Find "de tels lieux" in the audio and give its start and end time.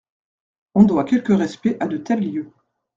1.85-2.49